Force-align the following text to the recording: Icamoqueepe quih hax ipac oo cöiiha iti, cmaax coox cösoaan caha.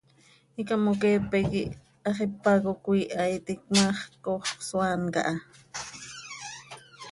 Icamoqueepe 0.61 1.37
quih 1.49 1.71
hax 2.03 2.17
ipac 2.25 2.63
oo 2.71 2.79
cöiiha 2.83 3.23
iti, 3.37 3.53
cmaax 3.65 3.99
coox 4.23 4.43
cösoaan 4.59 5.01
caha. 5.13 5.35